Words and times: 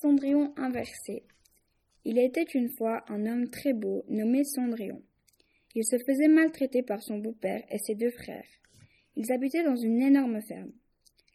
Cendrillon 0.00 0.52
inversé. 0.56 1.22
Il 2.04 2.18
était 2.18 2.46
une 2.54 2.68
fois 2.68 3.04
un 3.08 3.26
homme 3.26 3.48
très 3.48 3.72
beau 3.72 4.04
nommé 4.08 4.42
Cendrillon. 4.42 5.00
Il 5.76 5.84
se 5.84 5.96
faisait 6.04 6.26
maltraiter 6.26 6.82
par 6.82 7.00
son 7.00 7.18
beau-père 7.18 7.62
et 7.70 7.78
ses 7.78 7.94
deux 7.94 8.10
frères. 8.10 8.48
Ils 9.14 9.30
habitaient 9.30 9.62
dans 9.62 9.76
une 9.76 10.02
énorme 10.02 10.40
ferme. 10.42 10.72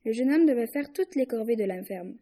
Le 0.03 0.11
jeune 0.11 0.31
homme 0.31 0.45
devait 0.45 0.67
faire 0.67 0.91
toutes 0.91 1.15
les 1.15 1.25
corvées 1.25 1.55
de 1.55 1.63
la 1.63 1.81
ferme. 1.83 2.17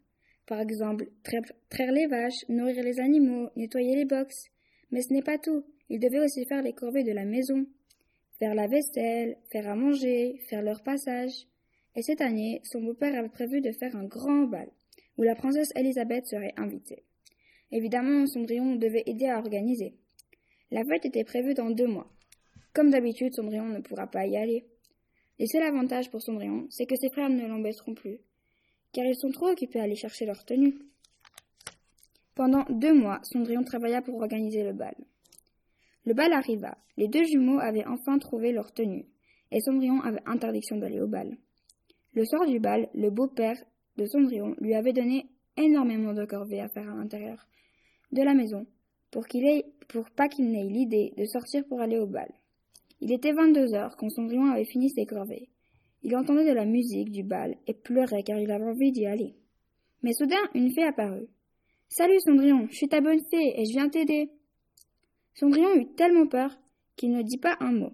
Par 0.46 0.59
exemple, 0.59 1.09
traire 1.23 1.91
les 1.91 2.05
vaches, 2.05 2.47
nourrir 2.49 2.83
les 2.83 2.99
animaux, 2.99 3.49
nettoyer 3.55 3.95
les 3.95 4.05
boxes. 4.05 4.45
Mais 4.91 5.01
ce 5.01 5.11
n'est 5.13 5.23
pas 5.23 5.39
tout. 5.39 5.65
Il 5.89 5.99
devait 5.99 6.23
aussi 6.23 6.45
faire 6.45 6.61
les 6.61 6.73
corvées 6.73 7.04
de 7.04 7.13
la 7.13 7.25
maison, 7.25 7.65
faire 8.38 8.54
la 8.54 8.67
vaisselle, 8.67 9.38
faire 9.51 9.67
à 9.67 9.75
manger, 9.75 10.39
faire 10.49 10.61
leur 10.61 10.83
passage. 10.83 11.47
Et 11.95 12.04
cette 12.04 12.21
année, 12.21 12.61
son 12.63 12.81
beau-père 12.81 13.17
avait 13.17 13.27
prévu 13.27 13.59
de 13.59 13.71
faire 13.71 13.95
un 13.95 14.05
grand 14.05 14.43
bal 14.43 14.69
où 15.18 15.23
la 15.23 15.36
princesse 15.36 15.71
Elisabeth 15.75 16.25
serait 16.27 16.54
invitée. 16.57 17.04
Évidemment, 17.71 18.25
Cendrillon 18.28 18.75
devait 18.75 19.04
aider 19.05 19.28
à 19.28 19.39
organiser. 19.39 19.96
La 20.71 20.83
fête 20.86 21.05
était 21.05 21.23
prévue 21.23 21.54
dans 21.54 21.69
deux 21.69 21.87
mois. 21.87 22.09
Comme 22.73 22.92
d'habitude, 22.92 23.33
Cendrillon 23.33 23.65
ne 23.65 23.79
pourra 23.79 24.07
pas 24.07 24.25
y 24.25 24.37
aller. 24.37 24.65
Le 25.39 25.45
seul 25.45 25.64
avantage 25.64 26.09
pour 26.09 26.21
Cendrillon, 26.21 26.68
c'est 26.69 26.86
que 26.86 26.95
ses 26.95 27.09
frères 27.09 27.29
ne 27.29 27.47
l'embêteront 27.47 27.93
plus, 27.93 28.19
car 28.92 29.06
ils 29.06 29.15
sont 29.15 29.32
trop 29.32 29.50
occupés 29.50 29.79
à 29.79 29.83
aller 29.83 29.95
chercher 29.95 30.25
leur 30.25 30.45
tenue. 30.45 30.75
Pendant 32.36 32.66
deux 32.70 32.94
mois, 32.94 33.20
Cendrillon 33.23 33.64
travailla 33.64 34.02
pour 34.02 34.16
organiser 34.16 34.64
le 34.64 34.73
bal. 34.73 34.95
Le 36.06 36.14
bal 36.14 36.31
arriva. 36.34 36.78
Les 36.95 37.08
deux 37.08 37.23
jumeaux 37.23 37.59
avaient 37.59 37.86
enfin 37.86 38.17
trouvé 38.17 38.52
leur 38.52 38.73
tenue, 38.73 39.06
et 39.52 39.59
Cendrillon 39.59 40.02
avait 40.02 40.22
interdiction 40.25 40.78
d'aller 40.78 41.02
au 41.02 41.08
bal. 41.08 41.38
Le 42.14 42.25
soir 42.25 42.45
du 42.45 42.59
bal, 42.59 42.89
le 42.94 43.09
beau-père 43.09 43.58
de 43.97 44.06
Cendrillon 44.06 44.56
lui 44.59 44.75
avait 44.75 44.94
donné 44.94 45.28
énormément 45.58 46.14
de 46.14 46.25
corvées 46.25 46.61
à 46.61 46.69
faire 46.69 46.89
à 46.89 46.95
l'intérieur 46.95 47.47
de 48.11 48.22
la 48.22 48.33
maison, 48.33 48.66
pour 49.12 49.28
qu'il 49.28 49.45
ait, 49.45 49.66
pour 49.88 50.09
pas 50.12 50.28
qu'il 50.28 50.50
n'ait 50.52 50.64
l'idée 50.64 51.14
de 51.17 51.26
sortir 51.26 51.66
pour 51.67 51.81
aller 51.81 51.98
au 51.98 52.08
bal. 52.08 52.31
Il 53.02 53.12
était 53.12 53.34
vingt-deux 53.34 53.73
heures 53.73 53.98
quand 53.98 54.09
Cendrillon 54.09 54.52
avait 54.52 54.66
fini 54.66 54.90
ses 54.90 55.06
corvées. 55.06 55.50
Il 56.03 56.16
entendait 56.16 56.48
de 56.48 56.53
la 56.53 56.66
musique 56.66 57.12
du 57.12 57.23
bal 57.23 57.58
et 57.68 57.73
pleurait 57.73 58.23
car 58.23 58.40
il 58.40 58.52
avait 58.52 58.66
envie 58.66 58.92
d'y 58.92 59.06
aller. 59.06 59.36
Mais 60.03 60.14
soudain, 60.14 60.38
une 60.53 60.72
fée 60.72 60.84
apparut. 60.84 61.28
Salut 61.90 62.20
Cendrillon, 62.20 62.68
je 62.70 62.75
suis 62.75 62.88
ta 62.88 63.02
bonne 63.02 63.23
fée 63.31 63.59
et 63.59 63.66
je 63.66 63.72
viens 63.72 63.90
t'aider. 63.90 64.30
Cendrillon 65.34 65.75
eut 65.75 65.94
tellement 65.95 66.28
peur 66.28 66.58
qu'il 66.95 67.12
ne 67.12 67.22
dit 67.22 67.38
pas 67.38 67.58
un 67.59 67.72
mot. 67.72 67.94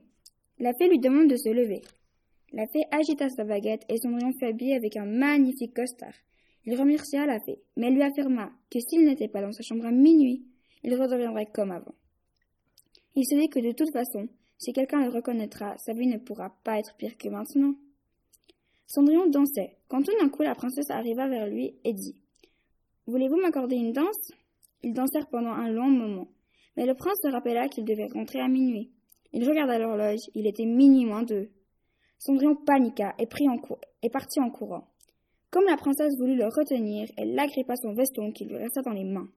La 0.59 0.73
fée 0.73 0.87
lui 0.87 0.99
demande 0.99 1.29
de 1.29 1.35
se 1.35 1.49
lever. 1.49 1.81
La 2.53 2.67
fée 2.67 2.83
agita 2.91 3.29
sa 3.29 3.43
baguette 3.43 3.83
et 3.89 3.97
Cendrillon 3.97 4.31
fut 4.37 4.45
habillé 4.45 4.75
avec 4.75 4.95
un 4.95 5.05
magnifique 5.05 5.73
costard. 5.73 6.13
Il 6.65 6.79
remercia 6.79 7.25
la 7.25 7.39
fée, 7.39 7.59
mais 7.75 7.89
lui 7.89 8.03
affirma 8.03 8.51
que 8.69 8.79
s'il 8.79 9.05
n'était 9.05 9.27
pas 9.27 9.41
dans 9.41 9.51
sa 9.51 9.63
chambre 9.63 9.87
à 9.87 9.91
minuit, 9.91 10.45
il 10.83 10.93
redeviendrait 10.95 11.47
comme 11.51 11.71
avant. 11.71 11.95
Il 13.15 13.25
se 13.25 13.35
dit 13.35 13.49
que 13.49 13.59
de 13.59 13.71
toute 13.71 13.91
façon, 13.91 14.29
si 14.59 14.71
quelqu'un 14.71 15.03
le 15.03 15.09
reconnaîtra, 15.09 15.75
sa 15.77 15.93
vie 15.93 16.05
ne 16.05 16.19
pourra 16.19 16.55
pas 16.63 16.77
être 16.77 16.95
pire 16.95 17.17
que 17.17 17.27
maintenant. 17.27 17.73
Cendrillon 18.85 19.27
dansait, 19.27 19.77
quand 19.87 20.03
tout 20.03 20.15
d'un 20.19 20.29
coup 20.29 20.43
la 20.43 20.53
princesse 20.53 20.91
arriva 20.91 21.27
vers 21.27 21.47
lui 21.47 21.75
et 21.83 21.93
dit 21.93 22.21
Voulez-vous 23.07 23.37
m'accorder 23.37 23.77
une 23.77 23.93
danse? 23.93 24.31
Ils 24.83 24.93
dansèrent 24.93 25.27
pendant 25.27 25.53
un 25.53 25.69
long 25.69 25.89
moment, 25.89 26.27
mais 26.77 26.85
le 26.85 26.93
prince 26.93 27.17
se 27.23 27.29
rappela 27.29 27.67
qu'il 27.67 27.83
devait 27.83 28.09
rentrer 28.13 28.41
à 28.41 28.47
minuit. 28.47 28.91
Il 29.31 29.47
regarda 29.49 29.79
l'horloge, 29.79 30.29
il 30.35 30.45
était 30.45 30.65
minuit 30.65 31.05
moins 31.05 31.23
deux. 31.23 31.49
Cendrillon 32.25 32.55
paniqua 32.55 33.13
et, 33.19 33.25
prit 33.25 33.49
en 33.49 33.57
et 34.01 34.09
partit 34.09 34.39
en 34.39 34.49
courant. 34.49 34.87
Comme 35.51 35.65
la 35.65 35.75
princesse 35.75 36.17
voulut 36.17 36.37
le 36.37 36.45
retenir, 36.45 37.11
elle 37.17 37.35
l'agrippa 37.35 37.75
son 37.75 37.93
veston 37.93 38.31
qui 38.31 38.45
lui 38.45 38.55
resta 38.55 38.81
dans 38.81 38.93
les 38.93 39.03
mains. 39.03 39.27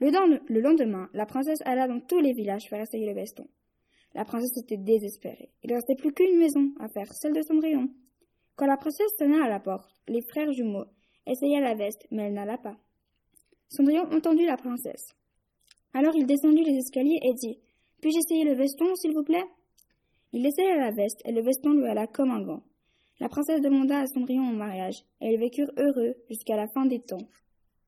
Le, 0.00 0.10
le 0.52 0.60
lendemain, 0.60 1.08
la 1.12 1.24
princesse 1.24 1.60
alla 1.64 1.86
dans 1.86 2.00
tous 2.00 2.18
les 2.18 2.32
villages 2.32 2.68
faire 2.68 2.80
essayer 2.80 3.06
le 3.06 3.14
veston. 3.14 3.46
La 4.12 4.24
princesse 4.24 4.56
était 4.60 4.76
désespérée. 4.76 5.52
Il 5.62 5.70
ne 5.70 5.76
restait 5.76 5.94
plus 5.94 6.12
qu'une 6.12 6.36
maison 6.36 6.72
à 6.80 6.88
faire, 6.88 7.12
celle 7.14 7.32
de 7.32 7.42
Cendrillon. 7.42 7.90
Quand 8.56 8.66
la 8.66 8.76
princesse 8.76 9.14
sonna 9.20 9.44
à 9.44 9.48
la 9.48 9.60
porte, 9.60 9.88
les 10.08 10.22
frères 10.22 10.50
jumeaux 10.50 10.86
essayèrent 11.28 11.62
la 11.62 11.76
veste, 11.76 12.08
mais 12.10 12.24
elle 12.24 12.34
n'alla 12.34 12.58
pas. 12.58 12.76
Cendrillon 13.68 14.10
entendit 14.12 14.46
la 14.46 14.56
princesse. 14.56 15.14
Alors 15.94 16.16
il 16.16 16.26
descendit 16.26 16.64
les 16.64 16.78
escaliers 16.78 17.20
et 17.22 17.34
dit 17.34 17.60
Puis-je 18.00 18.18
essayer 18.18 18.44
le 18.44 18.56
veston, 18.56 18.96
s'il 18.96 19.14
vous 19.14 19.22
plaît? 19.22 19.46
Il 20.32 20.44
essaya 20.46 20.76
la 20.76 20.90
veste, 20.90 21.20
et 21.24 21.32
le 21.32 21.42
veston 21.42 21.72
lui 21.72 21.86
alla 21.86 22.06
comme 22.06 22.30
un 22.30 22.42
gant. 22.42 22.62
La 23.20 23.28
princesse 23.28 23.62
demanda 23.62 24.00
à 24.00 24.06
Cendrillon 24.06 24.42
en 24.42 24.52
mariage, 24.52 25.04
et 25.20 25.32
ils 25.32 25.40
vécurent 25.40 25.72
heureux 25.78 26.14
jusqu'à 26.28 26.56
la 26.56 26.68
fin 26.68 26.84
des 26.84 27.00
temps. 27.00 27.28